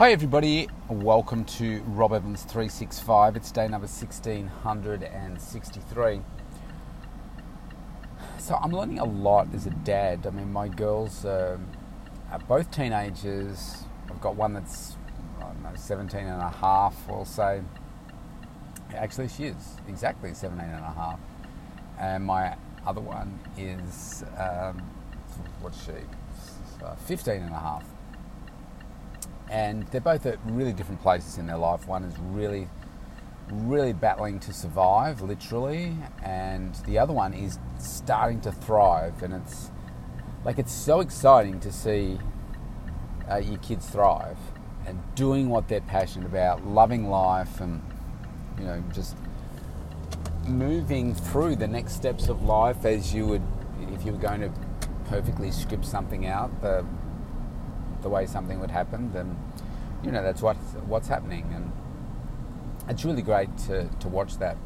[0.00, 0.66] Hi, everybody.
[0.88, 3.36] Welcome to Rob Evans 365.
[3.36, 6.22] It's day number 1663.
[8.38, 10.26] So, I'm learning a lot as a dad.
[10.26, 11.68] I mean, my girls um,
[12.32, 13.84] are both teenagers.
[14.10, 14.96] I've got one that's,
[15.38, 17.60] I don't know, 17 and a half, we'll say.
[18.94, 21.20] Actually, she is exactly 17 and a half.
[21.98, 22.56] And my
[22.86, 24.78] other one is, um,
[25.60, 25.92] what's she?
[26.82, 27.84] Uh, 15 and a half
[29.50, 31.86] and they're both at really different places in their life.
[31.88, 32.68] One is really,
[33.50, 39.22] really battling to survive, literally, and the other one is starting to thrive.
[39.24, 39.72] And it's
[40.44, 42.18] like it's so exciting to see
[43.28, 44.38] uh, your kids thrive
[44.86, 47.82] and doing what they're passionate about, loving life, and
[48.56, 49.16] you know, just
[50.46, 53.42] moving through the next steps of life as you would
[53.92, 54.52] if you were going to
[55.06, 56.60] perfectly script something out.
[56.62, 56.86] The
[58.02, 59.36] the way something would happen, then
[60.02, 61.72] you know that's what what's happening, and
[62.88, 64.56] it's really great to, to watch that.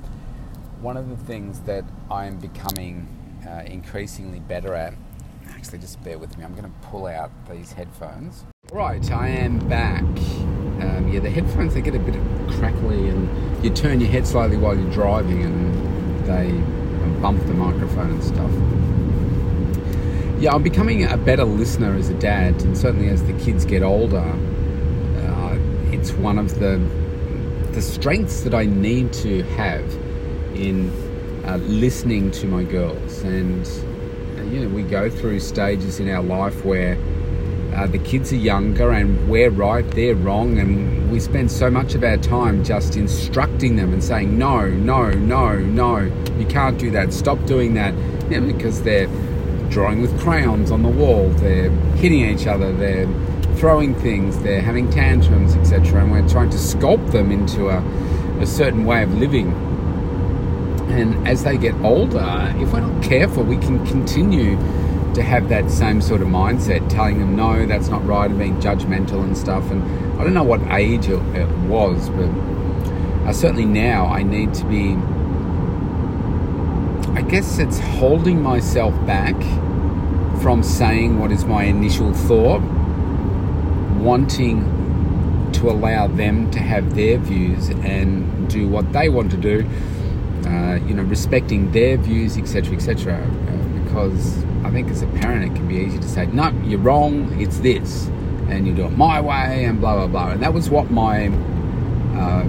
[0.81, 3.09] One of the things that I'm becoming
[3.47, 4.95] uh, increasingly better at,
[5.51, 6.45] actually, just bear with me.
[6.45, 8.45] I'm going to pull out these headphones.
[8.73, 10.03] Right, I am back.
[10.03, 12.15] Um, yeah, the headphones they get a bit
[12.53, 16.51] crackly, and you turn your head slightly while you're driving, and they
[17.21, 18.94] bump the microphone and stuff
[20.39, 23.83] yeah, I'm becoming a better listener as a dad, and certainly as the kids get
[23.83, 25.59] older, uh,
[25.93, 26.81] it's one of the
[27.73, 29.85] the strengths that I need to have
[30.55, 30.91] in
[31.45, 33.23] uh, listening to my girls.
[33.23, 33.67] And
[34.39, 36.97] uh, you know, we go through stages in our life where
[37.75, 41.95] uh, the kids are younger, and we're right, they're wrong, and we spend so much
[41.95, 45.99] of our time just instructing them and saying, "No, no, no, no,
[46.39, 47.13] you can't do that.
[47.13, 47.95] Stop doing that,"
[48.31, 49.09] know, because they're
[49.75, 53.09] drawing with crayons on the wall, they're hitting each other, they're
[53.57, 56.01] throwing things, they're having tantrums, etc.
[56.01, 57.83] And we're trying to sculpt them into a,
[58.41, 59.53] a certain way of living.
[60.91, 64.55] And as they get older, if we're not careful, we can continue
[65.15, 68.61] to have that same sort of mindset, telling them, no, that's not right, and being
[68.61, 69.69] judgmental and stuff.
[69.73, 69.83] And
[70.21, 72.31] I don't know what age it, it was, but
[73.29, 74.97] uh, certainly now I need to be
[77.17, 79.37] I guess it's holding myself back
[80.41, 82.61] from saying what is my initial thought,
[84.01, 84.63] wanting
[85.53, 89.67] to allow them to have their views and do what they want to do,
[90.47, 93.15] uh, you know, respecting their views, etc., etc.
[93.15, 96.81] Uh, because I think as a parent, it can be easy to say, no, you're
[96.81, 98.07] wrong, it's this,
[98.49, 100.31] and you do it my way, and blah, blah, blah.
[100.33, 101.29] And that was what my
[102.17, 102.45] uh,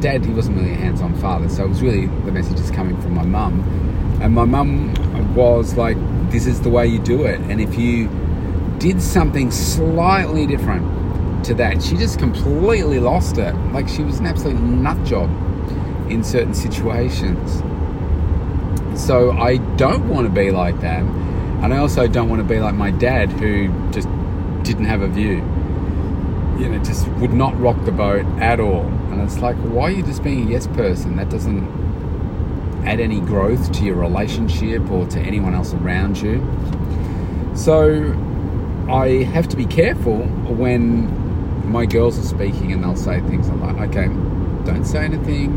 [0.00, 3.00] dad, he wasn't really a hands on father, so it was really the messages coming
[3.00, 3.82] from my mum
[4.22, 4.94] and my mum
[5.34, 5.96] was like,
[6.32, 7.38] this is the way you do it.
[7.42, 8.08] And if you
[8.78, 13.54] did something slightly different to that, she just completely lost it.
[13.72, 15.30] Like she was an absolute nut job
[16.10, 17.62] in certain situations.
[19.00, 21.02] So I don't want to be like that.
[21.02, 24.08] And I also don't want to be like my dad who just
[24.64, 25.36] didn't have a view.
[26.58, 28.82] You know, just would not rock the boat at all.
[29.10, 31.16] And it's like, why are you just being a yes person?
[31.16, 31.91] That doesn't
[32.84, 36.40] add any growth to your relationship or to anyone else around you.
[37.54, 38.16] So
[38.88, 40.18] I have to be careful
[40.56, 44.06] when my girls are speaking and they'll say things I'm like, okay,
[44.64, 45.52] don't say anything.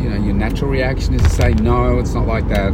[0.00, 2.70] You know, your natural reaction is to say, no, it's not like that.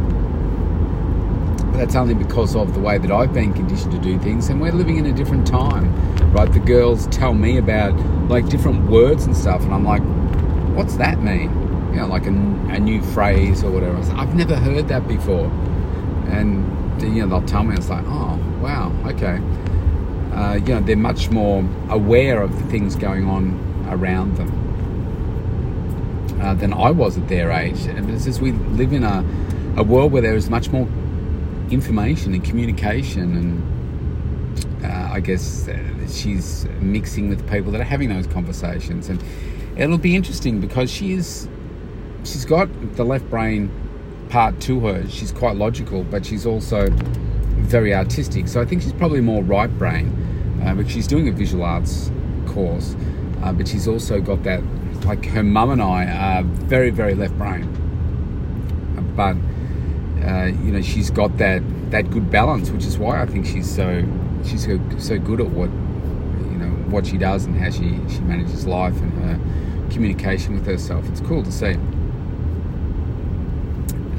[1.71, 4.59] But that's only because of the way that I've been conditioned to do things, and
[4.59, 5.93] we're living in a different time,
[6.31, 6.51] right?
[6.51, 7.93] The girls tell me about
[8.29, 10.01] like different words and stuff, and I'm like,
[10.75, 11.58] what's that mean?
[11.91, 13.97] You know, like a, a new phrase or whatever.
[13.97, 15.45] Like, I've never heard that before.
[16.29, 19.39] And, you know, they'll tell me, it's like, oh, wow, okay.
[20.33, 23.57] Uh, you know, they're much more aware of the things going on
[23.89, 24.49] around them
[26.41, 27.81] uh, than I was at their age.
[27.85, 29.25] And it's just we live in a,
[29.77, 30.87] a world where there is much more
[31.71, 35.77] information and communication and uh, I guess uh,
[36.07, 39.23] she's mixing with people that are having those conversations and
[39.77, 41.47] it'll be interesting because she is
[42.23, 43.71] she's got the left brain
[44.29, 45.07] part to her.
[45.09, 48.47] She's quite logical, but she's also very artistic.
[48.47, 52.11] So I think she's probably more right brain, uh, but she's doing a visual arts
[52.47, 52.95] course.
[53.43, 54.61] Uh, but she's also got that,
[55.05, 57.75] like her mum and I are very, very left brain.
[59.15, 59.35] But
[60.25, 61.61] uh, you know, she's got that
[61.91, 64.03] that good balance, which is why I think she's so
[64.45, 68.19] she's so, so good at what you know what she does and how she she
[68.21, 69.39] manages life and her
[69.91, 71.07] communication with herself.
[71.09, 71.75] It's cool to see.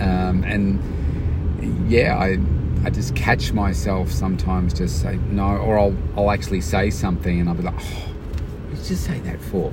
[0.00, 2.38] Um, and yeah, I
[2.84, 7.48] I just catch myself sometimes just say no, or I'll I'll actually say something and
[7.48, 8.14] I'll be like, oh,
[8.84, 9.72] just say that for?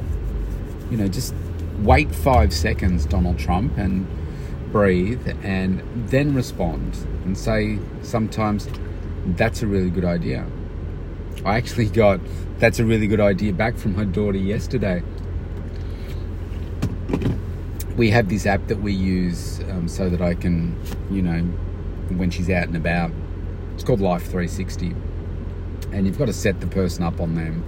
[0.91, 1.33] You know, just
[1.79, 4.07] wait five seconds, Donald Trump, and
[4.71, 8.67] breathe and then respond and say sometimes
[9.27, 10.45] that's a really good idea.
[11.45, 12.19] I actually got
[12.59, 15.03] that's a really good idea back from her daughter yesterday.
[17.97, 20.79] We have this app that we use um, so that I can,
[21.11, 21.39] you know,
[22.15, 23.11] when she's out and about,
[23.73, 24.95] it's called Life 360.
[25.91, 27.63] And you've got to set the person up on them.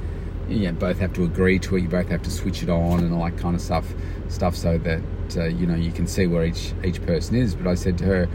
[0.48, 1.82] You both have to agree to it.
[1.82, 3.86] You both have to switch it on and all that kind of stuff,
[4.30, 5.02] stuff so that
[5.38, 7.54] uh, you know you can see where each each person is.
[7.54, 8.30] But I said to her,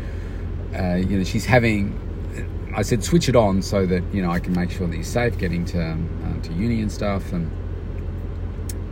[0.77, 2.01] uh, you know, she's having.
[2.77, 5.05] I said switch it on so that you know I can make sure that you're
[5.05, 7.33] safe getting to uh, to uni and stuff.
[7.33, 7.51] And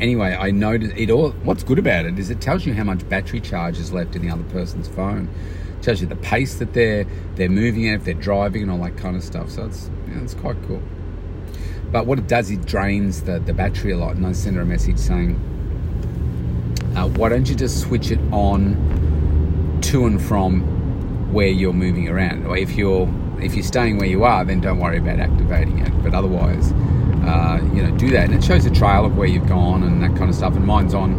[0.03, 1.31] anyway, I noticed it all.
[1.45, 4.23] What's good about it is it tells you how much battery charge is left in
[4.23, 5.31] the other person's phone.
[5.79, 7.07] It tells you the pace that they're
[7.37, 9.51] they're moving at, if they're driving, and all that kind of stuff.
[9.51, 10.83] So it's it's quite cool.
[11.91, 14.17] But what it does, is it drains the, the battery a lot.
[14.17, 15.35] And I send her a message saying,
[16.97, 20.63] uh, why don't you just switch it on to and from
[21.33, 22.47] where you're moving around?
[22.47, 23.09] Or if you're
[23.41, 26.03] if you're staying where you are, then don't worry about activating it.
[26.03, 26.73] But otherwise,
[27.23, 30.03] uh, you know, do that, and it shows a trail of where you've gone and
[30.03, 30.55] that kind of stuff.
[30.57, 31.15] And mine's on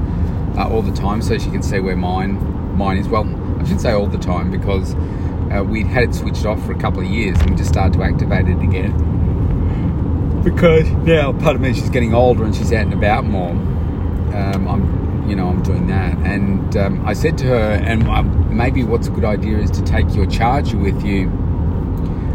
[0.58, 3.08] uh, all the time, so she can see where mine mine is.
[3.08, 3.28] Well,
[3.60, 6.80] I should say all the time because uh, we had it switched off for a
[6.80, 10.42] couple of years, and we just started to activate it again.
[10.44, 13.52] Because now, part of me, she's getting older and she's out and about more.
[13.52, 16.18] Um, I'm you know, I'm doing that.
[16.18, 19.82] And um, I said to her, and uh, maybe what's a good idea is to
[19.84, 21.30] take your charger with you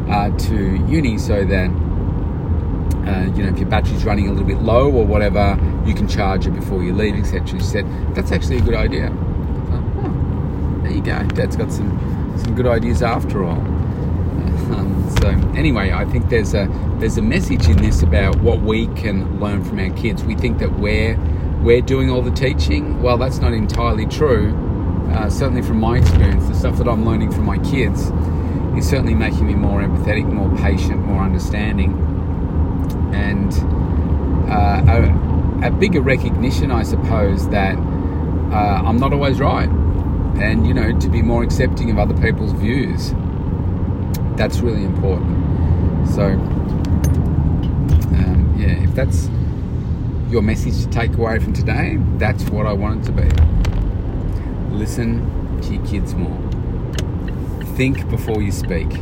[0.09, 1.71] uh, to uni so that,
[3.09, 6.07] uh, you know, if your battery's running a little bit low or whatever, you can
[6.07, 7.47] charge it before you leave, etc.
[7.47, 9.09] She said, that's actually a good idea.
[9.09, 11.23] Thought, oh, there you go.
[11.29, 11.91] Dad's got some,
[12.37, 13.63] some good ideas after all.
[14.69, 16.69] Um, so anyway, I think there's a
[16.99, 20.23] there's a message in this about what we can learn from our kids.
[20.23, 21.17] We think that we're
[21.63, 23.01] we're doing all the teaching.
[23.03, 24.55] Well, that's not entirely true.
[25.11, 28.13] Uh, certainly, from my experience, the stuff that I'm learning from my kids
[28.77, 31.93] is certainly making me more empathetic, more patient, more understanding,
[33.13, 33.53] and
[34.51, 34.83] uh,
[35.63, 40.99] a, a, bigger recognition, I suppose, that uh, I'm not always right, and you know,
[40.99, 43.13] to be more accepting of other people's views.
[44.37, 46.09] That's really important.
[46.09, 46.25] So,
[48.15, 49.29] um, yeah, if that's
[50.31, 53.29] your message to take away from today, that's what I want it to be.
[54.75, 56.39] Listen to your kids more.
[57.77, 58.93] Think before you speak.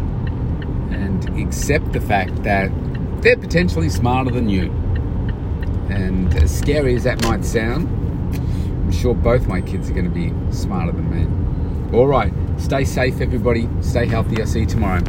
[0.91, 2.71] And accept the fact that
[3.21, 4.71] they're potentially smarter than you.
[5.89, 7.89] And as scary as that might sound,
[8.37, 11.97] I'm sure both my kids are going to be smarter than me.
[11.97, 13.69] All right, stay safe, everybody.
[13.81, 14.41] Stay healthy.
[14.41, 15.03] I'll see you tomorrow.